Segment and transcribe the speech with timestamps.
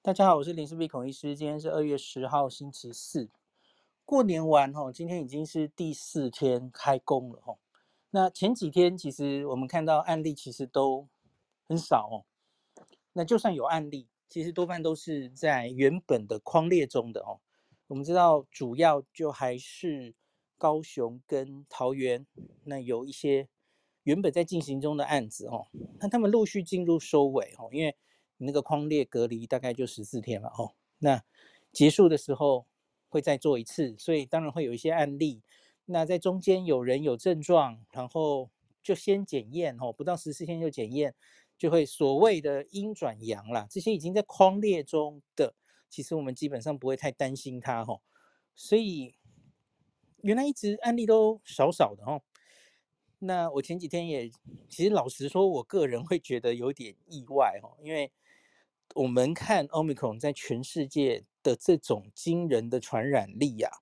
[0.00, 1.36] 大家好，我是林氏璧孔医师。
[1.36, 3.28] 今天是二月十号，星期四。
[4.04, 7.58] 过年完哈，今天已经是第四天开工了哈。
[8.10, 11.08] 那前几天其实我们看到案例其实都
[11.68, 12.16] 很少哦。
[13.12, 17.40] 那就算有案例，其实多半都是在原本的框列中的哦。
[17.88, 20.14] 我们知道主要就还是
[20.56, 22.24] 高雄跟桃园，
[22.64, 23.48] 那有一些
[24.04, 25.66] 原本在进行中的案子哦，
[25.98, 27.96] 那他们陆续进入收尾哦，因为。
[28.38, 31.22] 那个框列隔离大概就十四天了哦，那
[31.72, 32.66] 结束的时候
[33.08, 35.42] 会再做一次，所以当然会有一些案例。
[35.86, 38.50] 那在中间有人有症状，然后
[38.82, 41.14] 就先检验哦，不到十四天就检验，
[41.56, 43.66] 就会所谓的阴转阳啦。
[43.70, 45.54] 这些已经在框列中的，
[45.88, 48.00] 其实我们基本上不会太担心它哦。
[48.54, 49.14] 所以
[50.22, 52.22] 原来一直案例都少少的哦。
[53.18, 54.30] 那我前几天也
[54.68, 58.12] 其实老实说，我个人会觉得有点意外哦，因为。
[58.98, 63.78] 我们看 Omicron 在全世界的这种惊人的传染力呀、啊，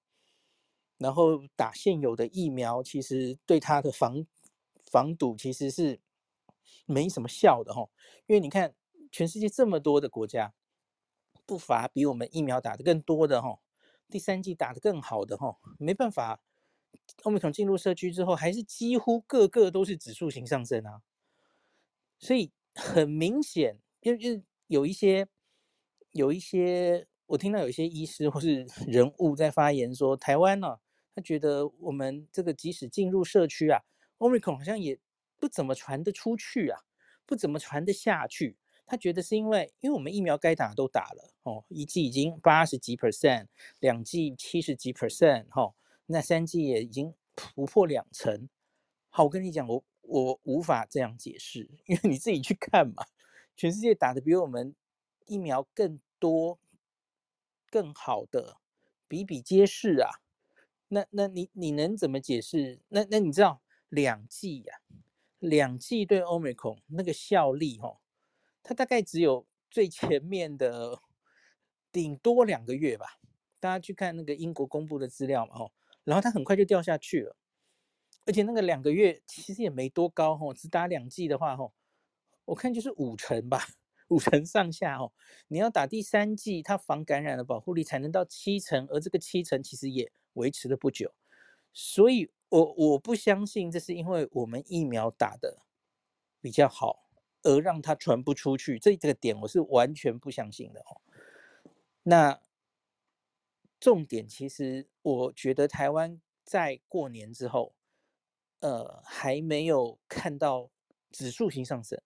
[0.99, 4.27] 然后打现有的疫苗，其实对它的防
[4.85, 5.99] 防堵其实是
[6.85, 7.89] 没什么效的哈。
[8.27, 8.75] 因为你看
[9.11, 10.53] 全世界这么多的国家，
[11.47, 13.59] 不乏比我们疫苗打得更多的哈，
[14.11, 16.43] 第三季打得更好的哈，没办法
[17.23, 21.01] ，Omicron 进入社区之后，还是几乎个个都是指数型上升啊。
[22.19, 24.45] 所以很明显，就是。
[24.69, 25.27] 有一些，
[26.13, 30.79] 有一些，我听到有一些医师或是 人物在发言说，台湾呢、
[31.15, 33.81] 他觉得我们这个即使进入社区啊
[34.19, 34.99] ，Omicron 好像也
[35.39, 36.81] 不怎么传得出去啊，
[37.25, 38.57] 不怎么传得下去。
[38.89, 43.47] 他觉得是因为，因为我们疫苗该打都打了哦，一剂已经八十几 percent，
[43.81, 45.75] 两剂七十几 percent，哈，
[46.07, 48.49] 那三剂也已经突破两成。
[49.09, 53.05] 好，我跟你讲，我我无法这样解释，因为你自己去看嘛。
[53.57, 54.75] 全世界打的比我们
[55.25, 56.59] 疫苗更多、
[57.71, 58.59] 更好的
[59.09, 60.21] 比比皆是啊！
[60.89, 62.81] 那那你你能怎么解释？
[62.89, 64.81] 那那你知道两剂呀，
[65.39, 67.99] 两剂对 Omicron 那个效力哦，
[68.63, 71.01] 它大概只有最前面的
[71.91, 73.19] 顶多两个月吧。
[73.59, 75.73] 大家去看那个英国公布的资料嘛，哦，
[76.05, 77.37] 然后它很快就掉下去了，
[78.27, 81.73] 而且那个两个月其实也没多高哦，只打两剂的话哦。
[82.47, 83.67] 我看就是五成吧，
[84.09, 85.13] 五成上下哦。
[85.49, 91.15] 你要打第三剂，它防感染的保护力才能到七成，而这个七成其实也维持了不久。
[91.73, 95.59] 所以我我不相信这是因为我们疫苗打的
[96.41, 97.09] 比较好，
[97.43, 98.79] 而让它传不出去。
[98.79, 101.03] 这这个点我是完全不相信的哦。
[102.05, 102.41] 那
[103.79, 107.75] 重点其实我觉得台湾在过年之后，
[108.61, 110.71] 呃，还没有看到
[111.11, 112.01] 指数型上升。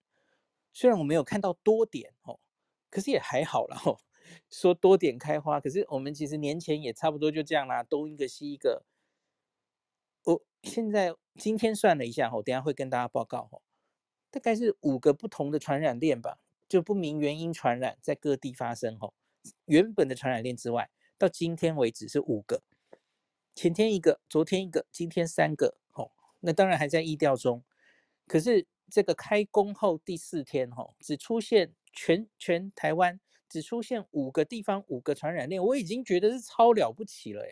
[0.73, 2.39] 虽然我没有看到多点哦，
[2.91, 3.99] 可是也还好啦哦。
[4.49, 8.85] 说多点开花，可是我们其实年前也差不多就这样啦，东一个西一个。
[10.23, 13.61] 我现在今天算了一下哦，等下会跟大家报告哦，
[14.31, 16.39] 大概是五个不同的传染链吧，
[16.69, 19.15] 就不明原因传染在各地发生哦。
[19.65, 22.63] 原本的传染链之外，到今天为止是五个，
[23.57, 26.13] 前天一个，昨天一个，今天三个哦。
[26.39, 27.65] 那当然还在疫调中，
[28.29, 28.69] 可是。
[28.91, 37.45] 这个开工后第四天，哈，只出现全全台湾只出现五个地方五个传染链，我已经觉得是超了不起了，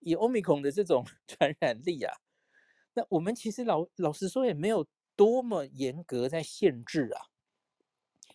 [0.00, 2.12] 以 Omicron 的这种 传染力啊，
[2.94, 7.26] 那我们其实老老实说也没有多么严格在限制啊。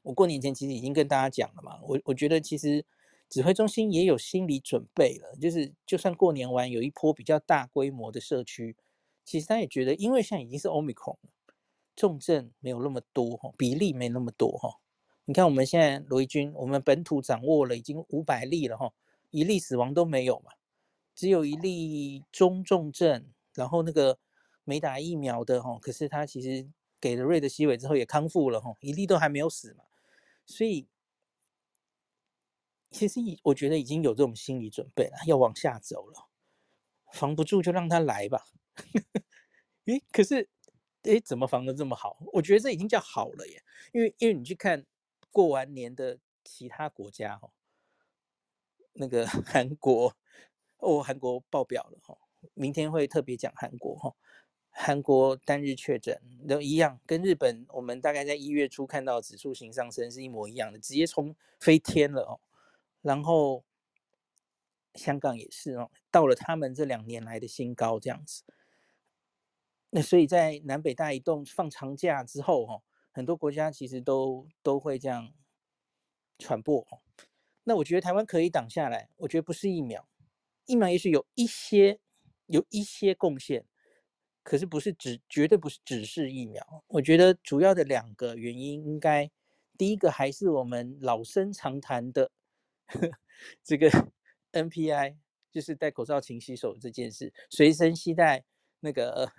[0.03, 2.85] 我过年前其实已经跟大家讲了嘛，我我觉得其实
[3.29, 8.75] 指挥中心也有心理准备了，就是就算过年完有一波比较大规模的社区，
[9.25, 11.29] 其实他也觉得，因为现在已经是 Omicron 了。
[11.97, 14.69] 重症没有那么多，比例没那么多哈。
[15.25, 18.93] 你看我们现在罗一军，我们本土掌握了已经五百例了哈，
[19.31, 20.51] 一例死亡都没有嘛，
[21.15, 23.25] 只有一例中重症，
[23.55, 24.19] 然后那个
[24.63, 26.69] 没打疫苗的哈，可是他其实
[27.01, 29.83] 给了瑞德西韦之后也康复了哈，一例都还没有死嘛，
[30.45, 30.87] 所以
[32.91, 36.27] 其实我觉得已经有这种心理准备了，要往下走了，
[37.11, 38.43] 防不住就让他来吧。
[39.87, 40.49] 诶，可是。
[41.07, 42.17] 哎，怎么防得这么好？
[42.33, 43.63] 我觉得这已经叫好了耶，
[43.93, 44.85] 因为因为你去看
[45.31, 47.49] 过完年的其他国家哈，
[48.93, 50.15] 那个 韩国
[50.77, 52.17] 哦，韩国爆表了哈，
[52.53, 54.13] 明天会特别讲韩国哈，
[54.69, 62.39] 韩国单日确诊都一样，跟日本我们大概在一月初看到指数型上升是一模一样的，直接冲飞天了哦。
[63.01, 63.63] 然后
[64.95, 68.43] 香港也是哦，到了他们这两年来的新高这样子。
[69.89, 72.81] 那所以在南北大移动放长假之后，哈，
[73.11, 75.33] 很多国家其实都都会这样
[76.37, 76.85] 传播。
[77.63, 80.07] 那我觉得台湾可以挡下来，我觉得不是疫苗，
[80.65, 81.99] 疫苗也许有一些
[82.47, 83.65] 有一些贡献，
[84.43, 86.83] 可是不是只绝对不是只是疫苗。
[86.87, 89.29] 我觉得主要的两个原因，应该
[89.77, 92.31] 第一个还是我们老生常谈的
[92.87, 93.09] 呵
[93.63, 93.89] 这个
[94.51, 95.17] NPI，
[95.51, 98.45] 就是戴口罩、勤洗手这件事，随身携带
[98.79, 99.31] 那个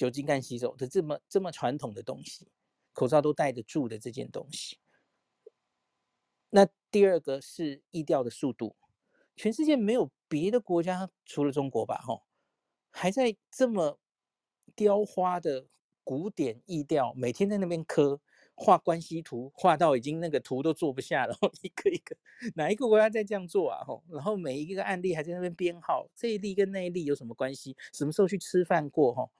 [0.00, 2.48] 酒精干洗手的这么这么传统的东西，
[2.94, 4.78] 口罩都戴得住的这件东西。
[6.48, 8.76] 那第二个是疫调的速度，
[9.36, 12.00] 全世界没有别的国家除了中国吧？
[12.02, 12.22] 吼，
[12.90, 14.00] 还在这么
[14.74, 15.66] 雕花的
[16.02, 18.22] 古典疫调，每天在那边刻
[18.54, 22.16] 画关系图，画到已经那个图都做不下了， 一个一个，
[22.54, 23.84] 哪一个国家在这样做啊？
[23.84, 27.76] 吼，然后每一个案例还在那边编号，这一例跟那一例有什么关系？
[27.92, 29.14] 什么时候去吃饭过？
[29.14, 29.30] 吼，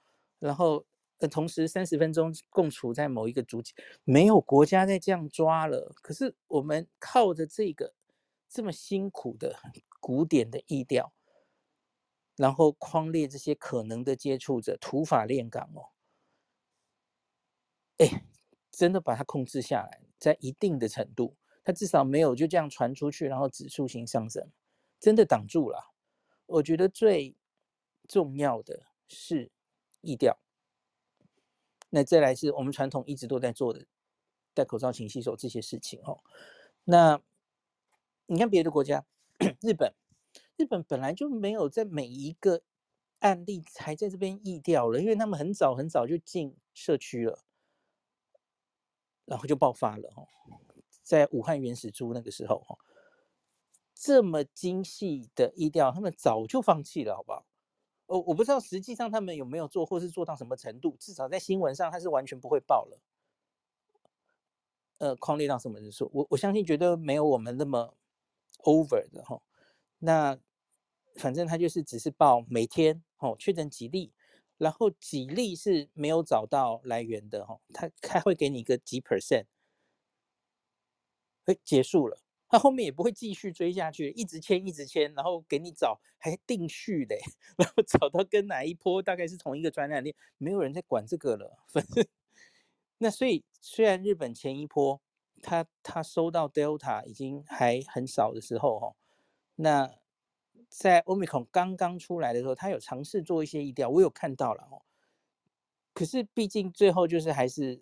[0.41, 0.85] 然后
[1.19, 1.27] 呃。
[1.29, 3.73] 同时三十分钟共处在某一个主体，
[4.03, 5.93] 没有国家在这样抓了。
[6.01, 7.93] 可是我们靠着这个
[8.49, 9.55] 这么辛苦的
[9.99, 11.13] 古典的疫调，
[12.35, 15.93] 然后框列这些可能的接触者，土法炼钢哦，
[17.99, 18.25] 哎，
[18.71, 24.51] 真的把它控制下来，在一定的程度，它至少没有就这样传出去，然后指数型上升，
[24.99, 25.93] 真的挡住了。
[26.47, 27.35] 我觉得最
[28.07, 29.51] 重要的是
[30.01, 30.37] 意调。
[31.89, 33.85] 那再来是我们传统一直都在做的，
[34.53, 36.23] 戴口罩、勤洗手这些事情哦。
[36.85, 37.21] 那
[38.27, 39.05] 你看别的国家，
[39.61, 39.93] 日本，
[40.55, 42.61] 日本本来就没有在每一个
[43.19, 47.43] 案例还在这边疫调了，因为他们很早很早就进社区了，
[49.25, 50.27] 然后就爆发了哦，
[51.03, 52.79] 在武汉原始株那个时候哦，
[53.93, 57.45] 这么精细的疫调，他们早就放弃了，好不好？
[58.11, 60.97] 我我不知道实际上他们有没有做，或是做到什么程度。
[60.99, 62.99] 至少在新闻上，他是完全不会报了。
[64.97, 66.09] 呃，匡列到什么人数？
[66.13, 67.95] 我我相信绝对没有我们那么
[68.65, 69.41] over 的哈。
[69.99, 70.37] 那
[71.15, 74.11] 反正他就是只是报每天哦确诊几例，
[74.57, 77.61] 然后几例是没有找到来源的哈。
[77.73, 79.45] 他他会给你一个几 percent，
[81.45, 82.17] 哎，结束了。
[82.51, 87.17] 他后面也不会继续追下去，一直签一直签，然后给你找还定序嘞，
[87.57, 91.63] 然后找到跟哪一波大概是同一个传染链，没有人在管这个了。
[91.71, 92.05] 反正
[92.97, 95.01] 那所以虽然日本前一波
[95.41, 98.93] 他他收到 Delta 已经还很少的时候哈，
[99.55, 99.95] 那
[100.67, 104.81] 在 Omicron 刚刚出来的时候，他有尝试做一些疫调，我有看到了哦。
[105.93, 107.81] 可是毕竟最后就是还是。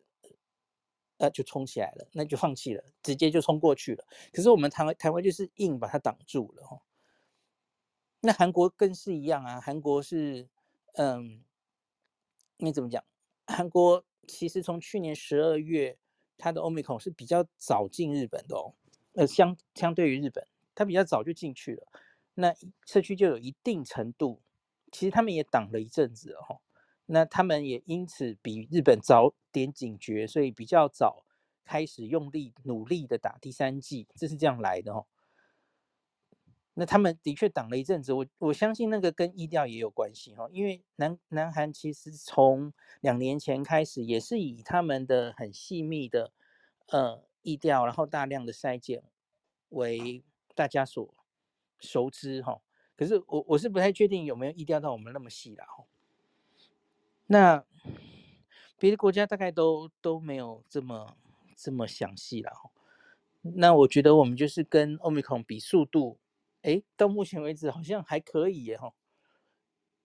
[1.20, 4.04] 呃，就冲起来了，那就放弃了，直接就冲过去了。
[4.34, 6.82] 可是我们台湾台湾就是硬把它挡住了哈。
[8.22, 10.50] 那韩国更是一样啊，韩国是，
[10.96, 11.44] 嗯，
[12.58, 13.04] 你怎么讲？
[13.48, 15.98] 韩国其实从去年十二月，
[16.38, 18.74] 它的 Omicron 是比较早进日本的哦。
[19.14, 20.46] 呃，相相对于日本，
[20.76, 21.88] 它比较早就进去了，
[22.36, 22.54] 那
[22.86, 24.42] 社区就有一定程度，
[24.92, 26.62] 其实他们也挡了一阵子哦。
[27.12, 31.26] 那他们也因此比日本早点警觉，所以比较早
[31.66, 35.08] 开始用力努力的打第三剂，这是这样来的哦。
[36.76, 42.72] 那他们的确挡了一阵子，我我相信那个跟疫调也有关系哈，因为南南韩其实从
[43.02, 46.32] 两年前开始也是以他们的很细密的
[46.90, 49.04] 呃疫调，然后大量的筛检
[49.70, 50.24] 为
[50.54, 51.12] 大家所
[51.80, 52.62] 熟知哈。
[52.96, 55.86] 可是我我是不太确定有没有疫调到我们那么细了哈。
[57.32, 57.64] 那
[58.80, 61.16] 别的国家大概都都没有这么
[61.56, 62.52] 这么详细了。
[63.42, 66.18] 那我觉得我们就是跟 Omicron 比速度，
[66.64, 68.92] 哎，到目前为止好像还可以耶哈。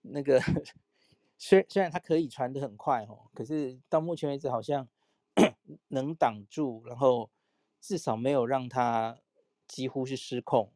[0.03, 0.39] 那个
[1.39, 4.87] 虽虽然它可以传得很快哈，可是到目前为止好像
[5.89, 7.31] 能挡住，然后
[7.81, 9.17] 至少没有让它
[9.67, 10.71] 几乎是失控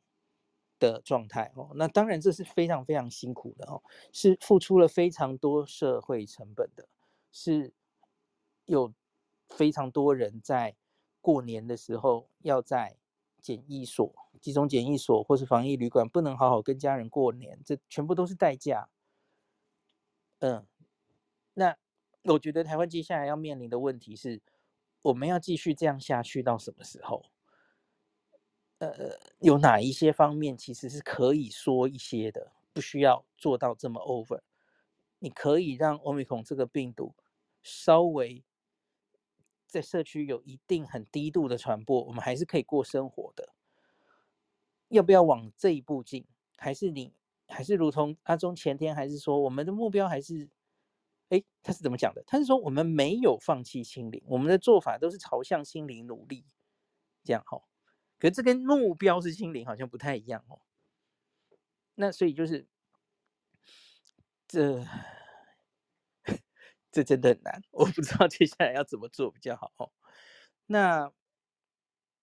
[0.79, 3.83] 的状态哦，那当然这是非常非常辛苦的哦，
[4.13, 6.87] 是付出了非常多社会成本的，
[7.31, 7.73] 是
[8.65, 8.93] 有
[9.49, 10.75] 非常多人在
[11.21, 12.97] 过年的时候要在
[13.41, 18.89] 检疫所、集中检疫所或是防疫旅馆不能好好跟家人过年，这全部都是代价。
[20.39, 20.65] 嗯，
[21.53, 21.75] 那
[22.23, 24.41] 我觉得台湾接下来要面临的问题是，
[25.01, 27.25] 我们要继续这样下去到什么时候？
[28.79, 34.41] 呃，有哪一些方面其实是可以说一些的，不需要做到这么 over。
[35.19, 37.13] 你可以让 Omicron 这个病毒
[37.61, 38.43] 稍微
[39.67, 43.53] 在社区有一定很低度的传播，我们还是可以过生活的。
[44.87, 46.25] 要不要往这一步进？
[46.57, 47.13] 还是你
[47.47, 50.49] 还是如同阿中前天还是说，我们的目标还是，
[51.27, 52.23] 哎，他是怎么讲的？
[52.25, 56.45] 他是说我们没有放弃清零，我们的做法都是朝向清零努力，
[57.25, 57.61] 这样哈。
[58.19, 60.59] 可这跟目标是清零好像不太一样哦。
[61.95, 62.67] 那所以就是
[64.47, 64.85] 这
[66.91, 69.91] 这真的很难，我不知道接下来要怎么做比较好哦。
[70.65, 71.11] 那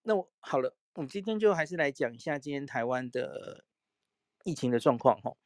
[0.02, 3.64] 那我好了，我们今天就还是来讲一下今天台湾的
[4.44, 5.36] 疫情的状况哦。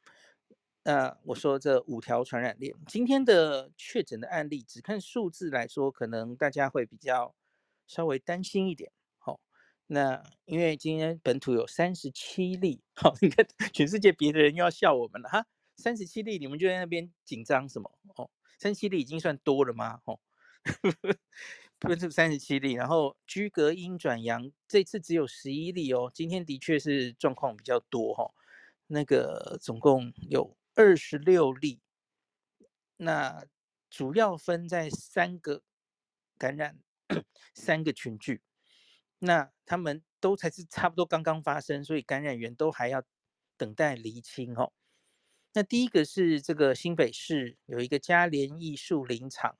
[0.83, 7.35] 那我说这五条传染链，今天的确诊的案例，只看数字来说，可能大家会比较
[7.85, 8.91] 稍微担心一点。
[9.93, 15.45] 那因为今天本土有三十七例，好，你看全世界别的人又要笑我们了哈，
[15.75, 17.91] 三十七例，你们就在那边紧张什么？
[18.15, 19.99] 哦，三十七例已经算多了吗？
[20.05, 20.17] 哦，
[21.77, 28.31] 不是三十七例，然后居隔阴转阳，这次只有十一例哦，今天的确是状况比较多哈，
[28.87, 30.55] 那个总共有。
[30.73, 31.81] 二十六例，
[32.95, 33.45] 那
[33.89, 35.63] 主要分在三个
[36.37, 36.79] 感染，
[37.53, 38.41] 三个群聚，
[39.23, 43.01] 那他们都才是差不多刚刚发生，所以感染源都还要
[43.55, 44.73] 等待厘清哦。
[45.53, 49.57] 那第一个是这个新北市有一个嘉联艺术林场，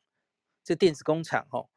[0.63, 1.69] 这电子工厂哦，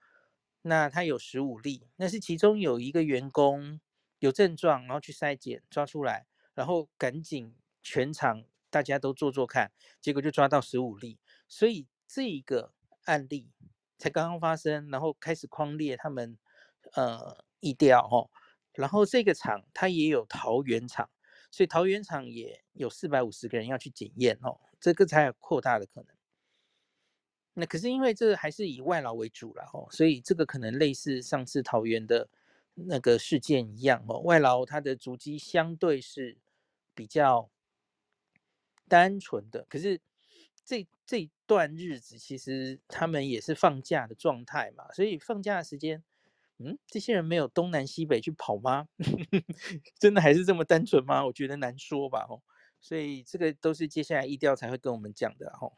[0.62, 3.80] 那它有十五例，那是其中有一个员工
[4.18, 8.44] 有症状，然后去筛检抓出来，然后赶紧全厂。
[8.70, 12.74] 大家都做做看，结果就抓到十五例，所以这个
[13.04, 13.52] 案例
[13.98, 16.36] 才刚刚发生，然后开始框列他们
[16.94, 18.30] 呃意调哦，
[18.74, 21.08] 然后这个厂它也有桃园厂，
[21.50, 26.14] 所以桃园厂也有四百五十个人要去检验哦，这个才有扩大的可能。
[27.54, 32.28] 那可是因为这还是以外劳为主了哦，所以这个可能类似上次桃园的
[32.74, 36.36] 那个事件一样哦，外劳它的足迹相对是
[36.94, 37.50] 比较。
[38.86, 39.98] 单纯的，可是
[40.62, 46.04] 这这段日子其实他们也是放假的状态嘛，所以放假的时间，
[46.58, 48.88] 嗯，这些人没有东南西北去跑吗？
[49.98, 51.24] 真的还是这么单纯吗？
[51.26, 52.42] 我觉得难说吧，哦，
[52.80, 55.72] 所以这个都是接下来疫调才会跟我们讲的，哦，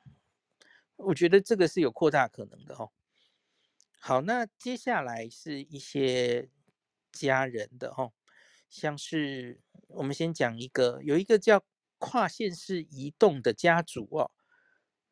[0.97, 2.90] 我觉得这个是有扩大可能的，哦，
[4.00, 6.50] 好，那接下来是一些
[7.12, 8.12] 家人的，哦，
[8.68, 11.64] 像是我们先讲一个，有一个叫。
[11.99, 14.30] 跨县市移动的家族哦，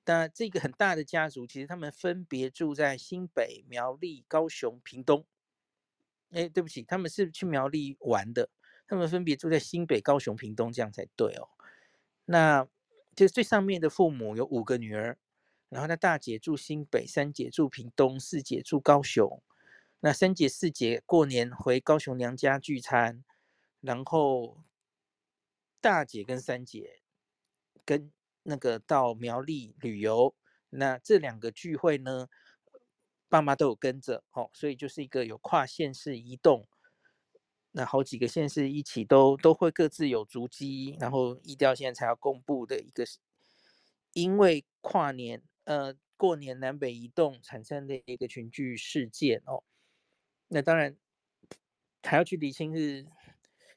[0.04, 5.24] 那这个很大的家族，其实他们分别住在新北、苗栗、高雄、屏东。
[6.34, 8.50] 哎，对不起，他们是去苗栗玩的，
[8.86, 11.48] 他们分别住在新北、高雄、屏东，这样才对哦。
[12.26, 12.68] 那
[13.16, 15.16] 就最上面的父母有五个女儿，
[15.68, 19.42] 然后那大姐住新北，三姐住屏东，四姐住高雄。
[20.00, 23.24] 那三姐、四姐过年回高雄娘家聚餐，
[23.80, 24.58] 然后。
[25.80, 27.00] 大姐跟三姐
[27.84, 28.10] 跟
[28.44, 30.34] 那个到苗栗旅游，
[30.70, 32.26] 那这两个聚会呢，
[33.28, 36.66] 爸妈都有跟着哦，所以就是一个有跨县市移动，
[37.72, 43.04] 那好几个县市一起都都会各自有足迹，然后疫调现在才要公布的一个，
[44.12, 49.64] 因为跨年呃过年南北移动产生的一个群聚事件哦，
[50.48, 50.96] 那当然
[52.02, 53.06] 还要去厘清是。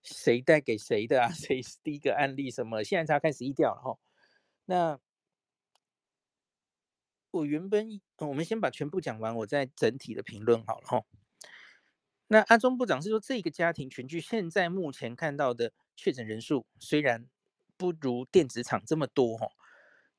[0.03, 1.27] 谁带给谁的啊？
[1.35, 2.81] 谁是第一个案例什么？
[2.81, 3.99] 现在才开始疫调了哈。
[4.63, 4.97] 那
[7.31, 11.03] 我原本我们先把全部讲完，我再整体的评论好了哈。
[12.27, 17.27] 那阿中部长是说，这个家庭群聚现在目前看到的确诊人数虽然
[17.77, 19.47] 不如电子厂这么多哈，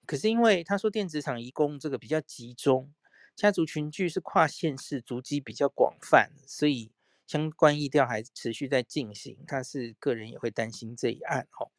[0.06, 2.92] 可是因为他说电子厂移工这个比较集中，
[3.34, 6.92] 家族群聚是跨县市，足迹比较广泛，所以。
[7.28, 11.70] 相关疫调还持续在进行，他是个人也会担心这一案哦。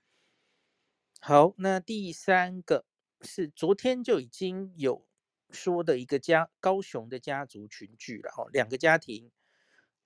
[1.20, 2.86] 好，那第三个
[3.22, 5.08] 是昨天就已经有
[5.52, 9.32] 说的一个家高雄的家族群聚然后，两个家庭，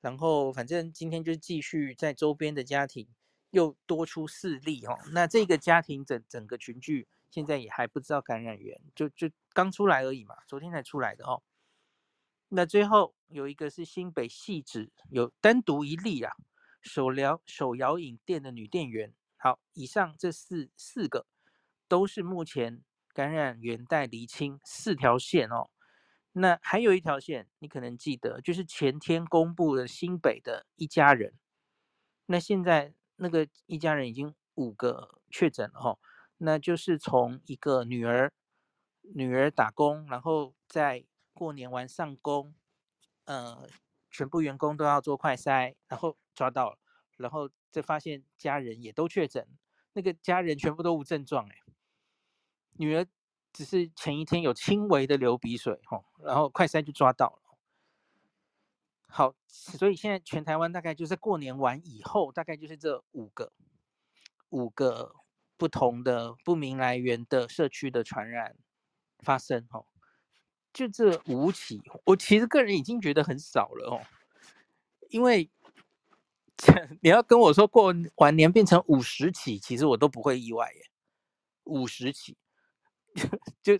[0.01, 3.07] 然后反正今天就继续在周边的家庭
[3.51, 11.43] 又多出四例哈，那这个家庭整整个群聚现在也还不知道感染源，就就刚出来而已嘛，昨天才出来的哦。
[12.49, 16.33] 那最后有一个是新北汐止有单独一例啊，
[16.81, 19.13] 手疗手摇饮店的女店员。
[19.37, 21.25] 好，以上这四四个
[21.87, 22.81] 都是目前
[23.13, 25.69] 感染源带厘清四条线哦。
[26.33, 31.33] 那还有一条线，你可能记得，就是前天公布的新北的一家人。
[32.25, 35.99] 那现在那个一家人已经五个确诊了哦，
[36.37, 38.31] 那就是从一个女儿
[39.01, 41.05] 女儿打工，然后在。
[41.35, 42.53] 过年完上工，
[43.25, 43.67] 呃，
[44.11, 46.77] 全部员工都要做快筛，然后抓到，
[47.17, 49.47] 然后再发现家人也都确诊，
[49.93, 51.62] 那个家人全部都无症状，哎，
[52.77, 53.05] 女儿
[53.51, 57.39] 只是前一天有轻微的流鼻水，吼，然后快筛就抓到了。
[59.07, 63.53] 好，所以现在全台湾大概就是过年完以后，大概就是这五个
[64.49, 65.13] 五个
[65.55, 68.55] 不同的不明来源的社区的传染
[69.19, 69.85] 发生哦，
[70.73, 74.01] 就这五起，我其实个人已经觉得很少了哦，
[75.09, 75.51] 因为
[77.01, 80.89] 你要跟我说过完年变成五十起，其实我都不会意外耶，
[81.65, 82.35] 五十起
[83.61, 83.73] 就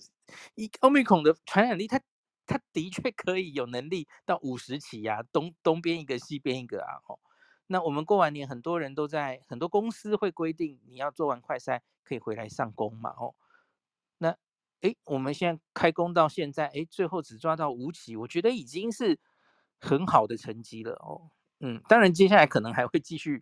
[0.56, 2.02] 一欧米孔的传染力它。
[2.46, 7.18] 它的确可以有能力到五十起呀、啊，东东边一个，西边一个啊，吼。
[7.68, 13.34] 那我们过完年，很多人都在，很多公司会规定你要做完快筛可以回来上工嘛，吼。
[14.18, 14.36] 那，
[14.82, 19.18] 诶，我们现在开工到现在，诶，最后只抓到五起，我觉得已经是
[19.80, 21.32] 很好的成绩了哦。
[21.62, 23.42] 嗯，当然接下来可能还会继续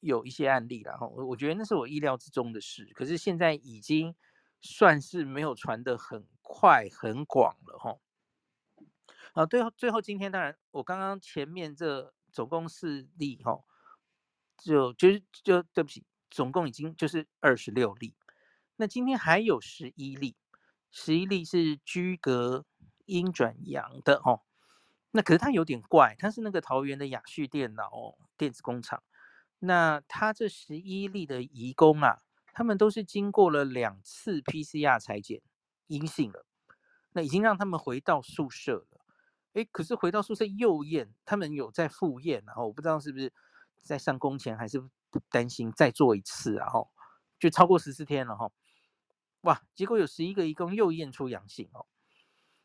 [0.00, 1.06] 有一些案例了，吼。
[1.06, 4.12] 我我觉得那是我意料之中的事，可是现在已经
[4.60, 8.00] 算是没有传的很快很广了，吼。
[9.32, 13.62] 啊，最后最后今天当然，我刚刚前面这总共四例哈，
[14.56, 18.14] 就就是就对不起，总共已经就是二十六例。
[18.76, 20.36] 那今天还有十一例，
[20.90, 22.64] 十一例是居隔
[23.04, 24.42] 阴转阳的哦。
[25.12, 29.02] 那可是它有点怪，它是那个桃园的雅旭电脑电子工厂。
[29.58, 32.22] 那它这十一例的移工啊，
[32.60, 35.40] 他们都是经过了两次 PCR 裁剪
[35.86, 36.44] 阴性了，
[37.12, 39.00] 那已经让他们回到宿舍了。
[39.54, 43.32] 哎，可是回到宿舍又验，他们有在复验，然后我不知道是不是
[43.80, 44.78] 在上工前还是
[45.30, 46.90] 担心再做一次，然后
[47.38, 48.52] 就超过十四天了哈，
[49.40, 51.86] 哇，结果有十一个移工又验出阳性哦，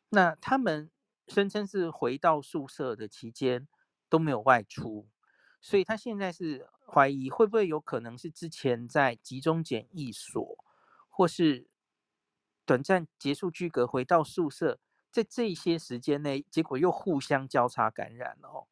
[0.10, 0.92] 那他们
[1.30, 3.66] 声称是回到宿舍的期间
[4.10, 5.08] 都没有外出，
[5.65, 10.63] 所以他现在是怀疑会不会有可能是之前在集中检疫所
[11.10, 11.65] 或是
[12.67, 14.79] 短暂结束居隔回到宿舍。
[15.10, 18.67] 在这些时间内，结果又互相交叉感染了哦，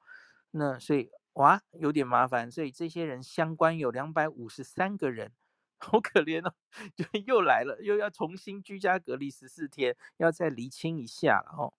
[0.52, 5.32] 那所以哇，有点麻烦，所以这些人相关有两百五十三个人，
[5.80, 6.54] 好可怜哦，
[6.96, 11.74] 就又来了，又要重新居家隔离十四天，要再厘清一下了哦。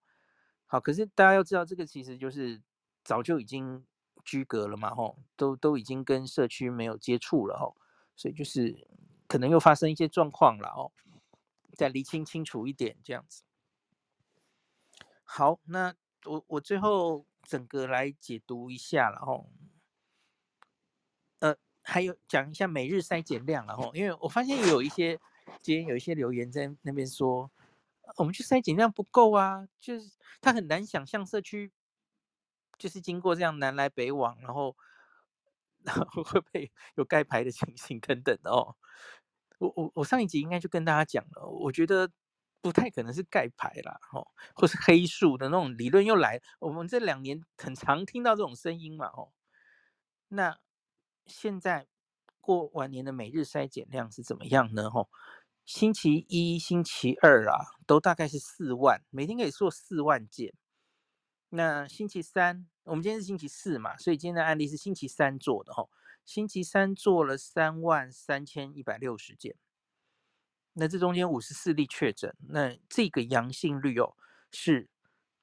[0.65, 2.61] 好，可是大家要知道，这个其实就是
[3.03, 3.85] 早就已经
[4.25, 7.77] 居隔了嘛，吼，都都已经跟社区没有接触了吼，
[8.15, 8.87] 所以就是
[9.27, 10.91] 可能又发生一些状况了哦，
[11.73, 13.43] 再厘清清楚一点这样子。
[15.23, 15.93] 好，那
[16.25, 19.49] 我我最后整个来解读一下了吼，
[21.39, 25.19] 呃，还有讲一下每日筛检量了吼，因为我发现有一些
[25.61, 27.51] 今天有一些留言在那边说，
[28.17, 30.11] 我们去筛检量不够啊，就是
[30.41, 31.71] 他很难想象社区
[32.77, 34.75] 就是经过这样南来北往，然后
[35.83, 38.75] 然后会被有盖牌的情形等等的哦。
[39.59, 42.09] 我我我上一集应该就跟大家讲了，我觉得。
[42.61, 46.41] 不太可能是盖牌啦，哦，或是黑数的那种理论又来。
[46.57, 49.31] 我们这两年很常听到这种声音嘛，吼。
[50.29, 50.57] 那
[51.27, 51.85] 现在
[52.41, 54.89] 过完年的每日筛检量是怎么样呢？
[54.89, 55.11] 吼，
[55.63, 60.51] 星期一、星期二啊，都大概是四万，每天可以做四万件。
[61.55, 65.89] 那星期三，我们今天是星期四嘛，所以今天的案例是星期三做的，吼，
[66.25, 69.55] 星期三做了三万三千一百六十件。
[70.73, 74.17] 那这中间五十四例确诊，那这个阳性率哦
[74.51, 74.89] 是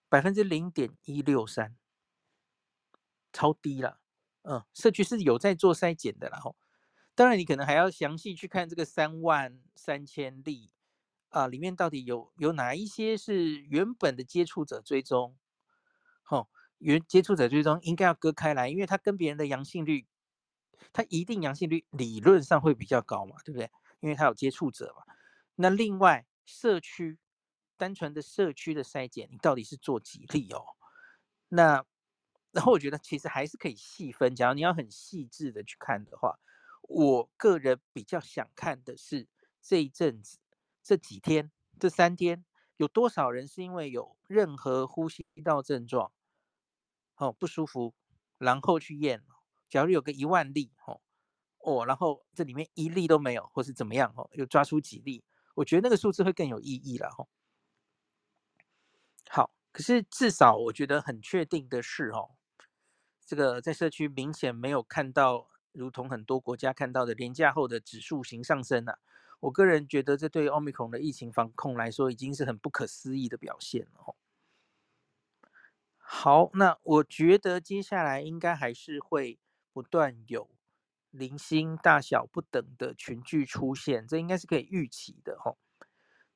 [0.09, 1.75] 百分之零点一六三，
[3.33, 3.99] 超低了。
[4.43, 6.57] 嗯，社区是有在做筛检的啦吼。
[7.15, 10.71] 当然，你可能还要详细去看这个三万三千例
[11.31, 15.37] 啊，里面到底有有哪一些是原本的接触者追踪？
[16.83, 20.07] 原接触者追踪应该要割开来，因为他跟别人的阳性率，
[20.93, 23.71] 他一定阳性率理论上会比较高嘛，对不对？
[24.01, 25.15] 因为他有接触者嘛。
[25.55, 27.19] 那另外，社区
[27.77, 30.77] 单纯的社区的筛检，你到底是做几例哦？
[31.49, 31.85] 那
[32.51, 36.39] 然后我觉得其实还是可以细分，假如你要很细致的去看的话，
[36.83, 39.29] 我个人比较想看的是
[39.63, 40.39] 这一阵子
[40.83, 42.45] 这几天这三天
[42.77, 46.13] 有多少人是因为有任何呼吸道症状，
[47.23, 47.95] 哦不舒服，
[48.39, 49.23] 然后去验，
[49.69, 51.01] 假如有个一万例，哦
[51.59, 55.25] 哦，然后这里面一例都没有，或是怎么样，哦，又抓出几例。
[55.55, 57.27] 我觉得那个数字会更有意义了哈。
[59.29, 62.31] 好，可是至少我觉得很确定的是哦，
[63.25, 68.99] 这个在社区明显没有看到，如同很多国家看到的廉价后的指数型上升啊。
[69.41, 74.15] 我个人觉得这对 Omicron 的疫情防控来说已经是很不可思议的表现了哦。
[76.15, 79.39] 好，那我觉得接下来应该还是会
[79.73, 80.51] 不断有。
[81.11, 85.57] 零星大小不等的群聚出现，这应该是可以预期的吼。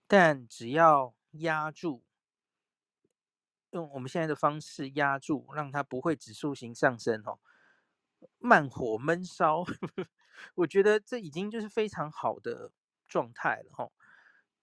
[0.09, 2.03] 但只要压住，
[3.71, 7.39] 用我们现在的方式压住，让它不会指数型上升哦，
[8.39, 9.63] 慢火闷烧，
[10.57, 12.73] 我觉得这已经就是非常好的
[13.07, 13.91] 状态了哈。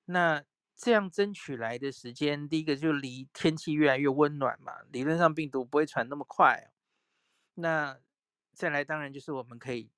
[0.05, 0.43] 那
[0.75, 6.71] 这样争取来的时间，第一个就离天气越来越温暖嘛，理论上病毒不会传那么快。
[7.55, 7.99] 那
[8.53, 9.89] 再来，当然就是我们可以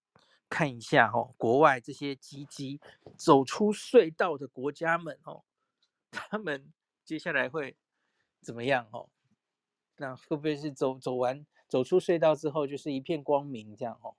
[0.49, 2.79] 看一下哦，国外这些积极
[3.17, 5.43] 走出隧道的国家们哦，
[6.11, 6.71] 他们
[7.03, 7.75] 接下来会
[8.41, 9.09] 怎么样哦？
[9.97, 14.15] 那会不会是走走完走出隧道之后就是一片光明这样哦？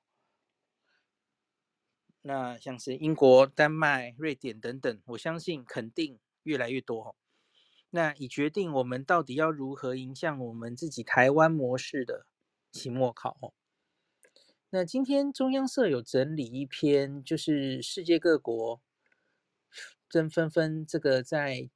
[2.23, 7.17] 那像是英国、丹麦、瑞典等等，我相信肯定越来越多。
[7.91, 12.27] 那以决定我们到底要如何迎向我们自己台湾模式的
[12.73, 13.53] 期末考哦。
[14.71, 18.81] 那今天中央社有整理一篇，就是世界各国
[20.09, 21.71] 正纷纷这个在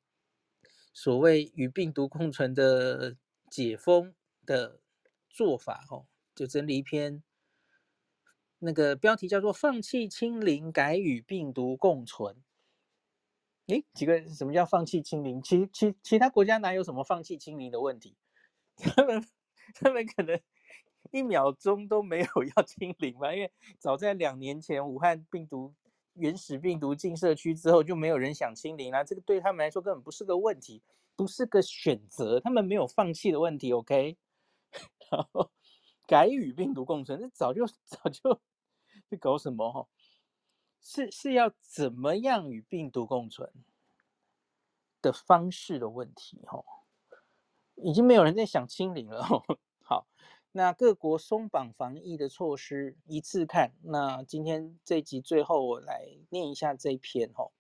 [0.92, 3.16] 所谓与病毒共存的
[3.48, 4.80] 解封的
[5.28, 7.22] 做法哦，就整理一篇，
[8.59, 12.37] 那个标题叫做“放弃清零，改与病毒共存”。
[13.74, 15.42] 诶，几个什么叫放弃清零？
[15.42, 18.16] 其其其他国家哪有什么放弃清零的问题？
[18.76, 19.26] 他们
[19.74, 20.40] 他们可能。
[21.12, 23.35] 一秒钟都没有要清零嘛？
[23.35, 25.74] 因为早在两年前，武汉病毒
[26.12, 29.02] 原始病毒进社区之后，就没有人想清零了。
[29.02, 30.83] 这个对他们来说根本不是个问题，
[31.16, 33.72] 不是个选择，他们没有放弃的问题。
[33.72, 34.18] OK，
[35.11, 35.50] 然后
[36.06, 38.38] 改与病毒共存，那早就早就
[39.11, 39.72] 在搞什么？
[39.72, 39.88] 哈，
[40.80, 43.52] 是是要怎么样与病毒共存
[45.02, 46.40] 的方式的问题？
[46.46, 46.64] 哈，
[47.76, 49.24] 已经没有人在想清零了。
[49.82, 50.06] 好。
[50.52, 53.72] 那各国松绑防疫的措施一次看。
[53.82, 57.52] 那今天这集最后我来念一下这一篇哦。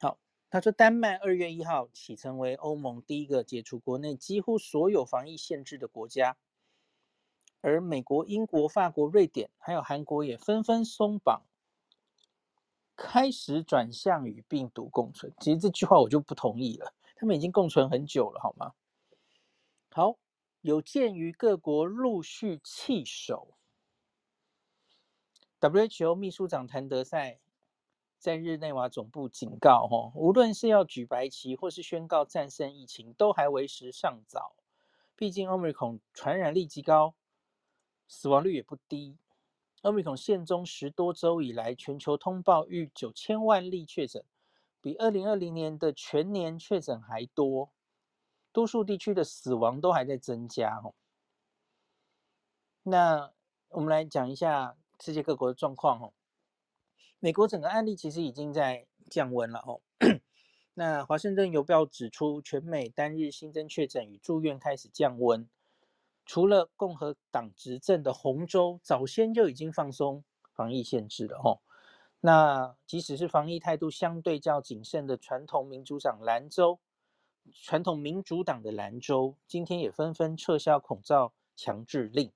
[0.00, 6.38] 好，他说丹麦二月一号起成为欧盟第一个解除国内几乎所有防疫限制的国家，
[7.66, 11.42] 而美国、英国、法国、瑞典还有韩国也纷纷松绑，
[12.94, 15.34] 开始转向与病毒共存。
[15.40, 18.74] 其实这句话我就不同意了，他们已经共存很久了，好吗？
[19.90, 20.16] 好。
[20.60, 23.54] 有鉴于各国陆续弃守
[25.60, 27.38] ，WHO 秘书长谭德赛
[28.18, 34.56] 在日内瓦总部警告：吼，无论是要举白旗或是宣告战胜疫情，都还为时尚早。
[35.14, 37.14] 毕竟 Omicron 传染力极高，
[38.08, 39.18] 死亡率也不低。
[39.82, 44.24] 奥密克戎现踪十多周以来，全球通报逾九千万例确诊，
[44.80, 47.70] 比二零二零年的全年确诊还多。
[48.52, 50.94] 多数地区的死亡都还在增加哦。
[52.82, 53.32] 那
[53.68, 56.12] 我们来讲一下世界各国的状况哦。
[57.20, 59.80] 美国整个案例其实已经在降温了哦。
[60.74, 65.48] 那华盛顿邮报指出，全美单日新增确诊与住院开始降温。
[66.26, 71.60] 除了共和党执政的红州早先就已经放松防疫限制了哦。
[72.20, 76.80] 那即使是防疫态度相对较谨慎的传统民主党兰州。
[77.54, 82.32] 传统民主党的兰州今天也纷纷撤销口罩强制令。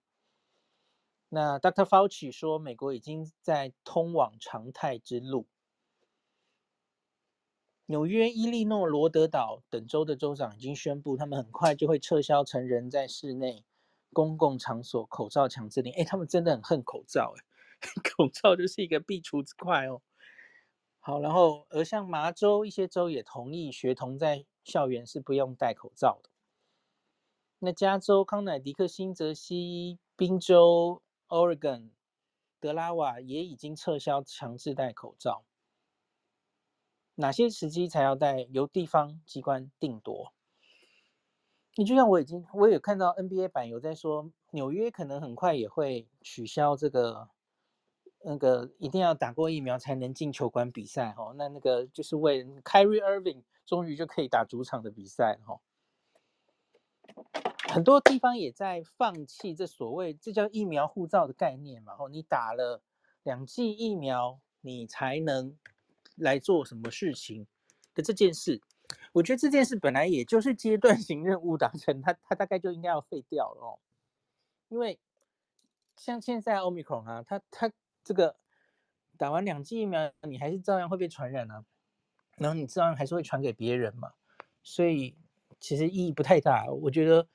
[1.30, 1.84] 那 Dr.
[1.84, 5.46] Fauci 说，美国已经在通往常态之路。
[7.86, 13.64] 纽约、伊利诺、罗德岛等州的州长已经宣布，他们很快就会撤销成人在室内
[14.12, 15.92] 公共场所口罩强制令。
[15.94, 17.34] 哎，他们真的很恨口罩，
[18.16, 20.02] 口罩就是一个必除之快哦。
[20.98, 26.30] 好，然后而像麻州一些州也同意学童在校园是不用戴口罩的。
[27.58, 31.90] 那加州、康乃狄克、新泽西、宾州、Oregon、
[32.58, 35.44] 德拉瓦也已经撤销强制戴口罩。
[37.16, 40.32] 哪些时机才要戴，由地方机关定夺。
[41.80, 47.30] 你就像我已经，我有看到 NBA 版有在说，纽约可能很快也会取消这个，
[48.22, 51.34] 那个一定要打过疫苗才能进球馆比赛哦。
[51.38, 53.44] 那那个就是为 Kyrie Irving。
[53.64, 55.60] 终于就可以打主场的比赛了哈，
[57.72, 62.82] 很多地方也在放弃这所谓这叫疫苗护照的概念嘛，你打了
[63.22, 65.56] 两剂疫苗，你才能
[66.16, 67.46] 来做什么事情
[67.94, 68.60] 的这件事，
[69.12, 73.78] 我觉得这件事本来也就是阶段性任务达成，它它大概就应该要废掉了哦，
[74.68, 74.98] 因为
[75.96, 77.70] 像现在 Omicron 啊，它它
[78.04, 78.36] 这个
[79.16, 81.64] 打完两剂疫苗，你还是照样会被传染啊。
[82.36, 84.14] 然后你照样还是会传给别人嘛，
[84.62, 85.14] 所以
[85.58, 86.64] 其实意义不太大。
[86.70, 87.28] 我觉得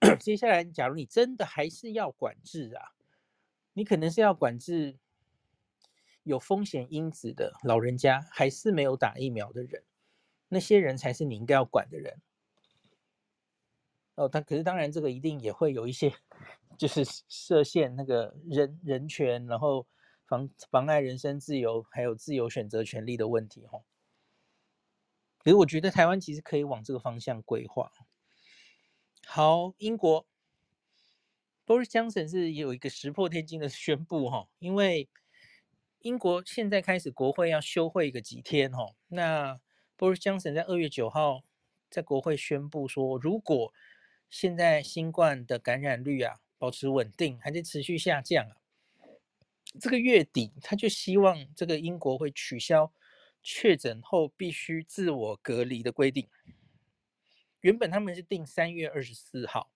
[0.18, 2.90] 接下来，假如你真的还是要管制啊，
[3.74, 4.98] 你可能是要管制
[6.24, 9.84] 有风险因子的老人家，还是没有打疫苗的人，
[10.48, 12.20] 那些人才是你应该要管的人。
[14.14, 16.12] 哦，但可是当然这个一定也会有一些，
[16.76, 19.86] 就是设限那个人人权，然后
[20.26, 23.80] 妨妨碍人身自由，还有自由选择权利的问题哈。
[25.38, 27.92] 可是我觉得台湾其实可以往这个方向规划。
[29.24, 30.26] 好，英国
[31.64, 35.08] ，Boris Johnson 是有一个石破天惊的宣布哈，因为
[36.00, 39.60] 英国现在开始国会要休会一个几天哈，那
[39.98, 41.42] Boris Johnson 在二月九号
[41.90, 43.74] 在国会宣布说，如果
[44.30, 48.56] 现在新冠的感染率啊保持稳定，还在持续下降啊，
[49.80, 52.92] 这个月底他就希望这个英国会取消
[53.42, 56.28] 确诊后必须自我隔离的规定。
[57.60, 59.72] 原本他们是定三月二十四号，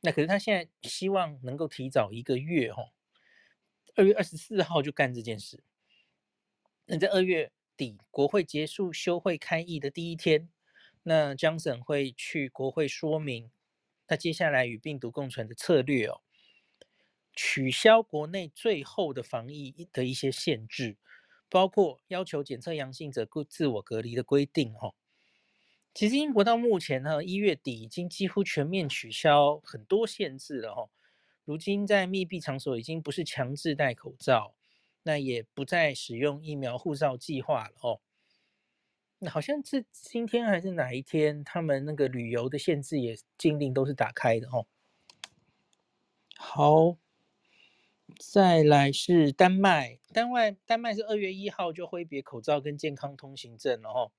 [0.00, 2.90] 那可是他现在希望能够提早一个月哦，
[3.94, 5.62] 二月二十四号就干这件事。
[6.86, 10.50] 那在二月底国会结束休会开议的第一天。
[11.02, 13.50] 那 Johnson 会去国会说明
[14.06, 16.20] 他接下来与病毒共存的策略哦，
[17.32, 20.98] 取消国内最后的防疫的一些限制，
[21.48, 24.94] 包括要求检测阳性者自我隔离的规定哦。
[25.94, 30.90] 其实英国到目前呢，一月底已经几乎全面取消很多限制了哦。
[31.46, 34.54] 如今在密闭场所已经不是强制戴口罩，
[35.02, 38.00] 那也不再使用疫苗护照计划了哦。
[39.28, 44.66] 好像是今天还是哪一天，他们那个旅游的限制也禁令都是打开的哦。
[46.36, 46.96] 好，
[48.18, 54.12] 再来是丹麦，丹麦丹麦是二月一号就挥别口罩跟健康通行证了哦。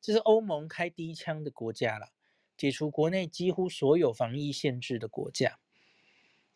[0.00, 2.12] 这是欧盟开第一枪的国家了，
[2.56, 5.58] 解除国内几乎所有防疫限制的国家。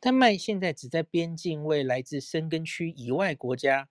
[0.07, 3.89] 丹麦现在只在边境为来自申根区以外国家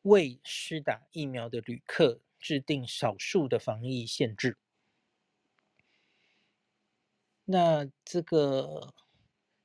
[0.00, 2.22] 未施打疫苗的旅客。
[2.38, 4.56] 制定少数的防疫限制，
[7.44, 8.94] 那这个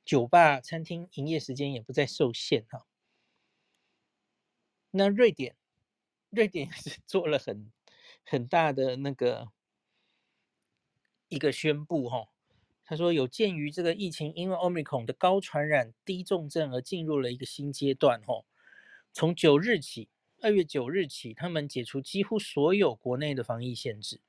[0.04, 2.84] 酒吧、餐厅营业时间也不再受限哈。
[4.90, 5.56] 那瑞典，
[6.30, 7.72] 瑞典 是做了很
[8.26, 9.52] 很大的那个
[11.28, 12.33] 一个宣布哈。
[12.84, 18.44] 他说，有鉴于这个疫情因为 Omicron 的高传染、低重症而进入了一个新阶段吼，
[19.12, 20.08] 从九日起。
[20.40, 24.20] 二月九日起，他们解除几乎所有国内的防疫限制，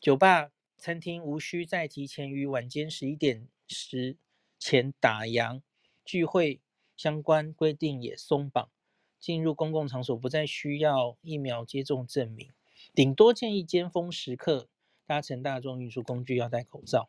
[0.00, 4.16] 酒吧、餐厅无需再提前于晚间十一点时
[4.58, 5.62] 前打烊，
[6.04, 6.60] 聚会
[6.96, 8.68] 相关规定也松绑，
[9.20, 12.50] 进入公共场所不再需要疫苗接种证明，
[12.92, 14.66] 顶多建议尖峰时刻
[15.06, 17.08] 搭乘大众运输工具要戴口罩。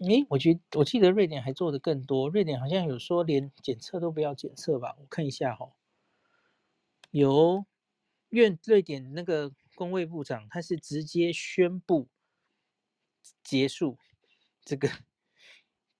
[0.00, 4.96] 诶，我觉我记得瑞典还做的更多，瑞典好像有说连检测都不要检测吧？
[4.98, 5.72] 我看一下哈、哦。
[7.10, 7.66] 由
[8.30, 12.08] 院瑞典那个公卫部长，他是直接宣布
[13.42, 13.98] 结束
[14.64, 14.88] 这个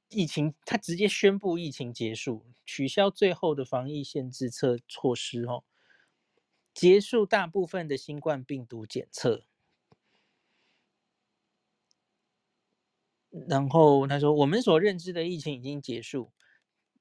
[0.08, 5.64] 疫情，他直接宣布疫情结束，取消最后的防疫限制策措施哦，
[6.72, 9.44] 结束大部分的新冠病毒检测，
[13.48, 16.32] 然后他说，我们所认知的疫情已经结束，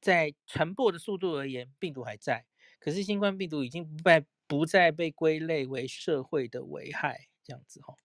[0.01, 2.45] 在传播的速度而言，病毒还在。
[2.79, 7.95] 可是新冠病毒已经不被不再被归类为社会的危害，这样子哈。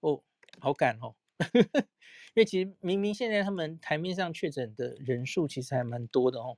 [0.00, 0.22] 哦，
[0.60, 1.14] 好赶哦，
[2.34, 6.56] 因为其实明明现在他们台面上确诊的人数其实还蛮多的哦。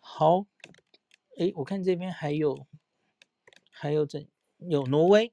[0.00, 0.46] 好，
[1.38, 2.66] 诶，我看这边还有
[3.70, 4.26] 还有怎
[4.58, 5.32] 有挪威，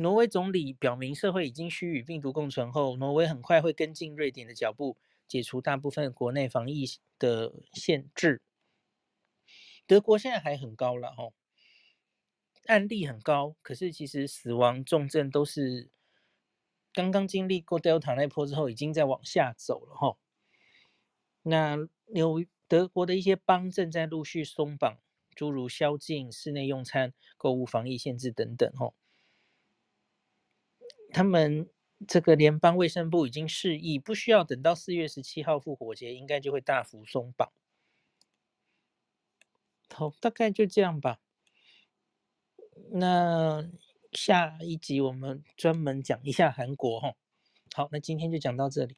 [0.00, 6.86] 挪威总理表明社会已经需与病毒共存后，挪威很快会跟进瑞典的脚步，解除大部分国内防疫
[7.18, 8.40] 的限制。
[9.88, 11.32] 德国现在还很高了哦，
[12.66, 15.90] 案例很高，可是其实死亡重症都是
[16.92, 20.16] 刚刚经历过 Delta 那波之后，已经在往下走了哈。
[21.42, 21.76] 那
[22.14, 24.98] 有德国的一些邦正在陆续松绑，
[25.34, 28.92] 诸如宵禁、室内用餐、购物防疫限制等等哈。
[31.18, 31.68] 他们
[32.06, 37.50] 这个联邦卫生部已经示意，不需要等到四月十七号复活节，应该就会大幅松绑。
[39.92, 41.18] 好，大概就这样吧。
[42.92, 43.68] 那
[44.12, 47.14] 下一集我们专门讲一下韩国哈。
[47.74, 48.94] 好，那今天就讲到这里。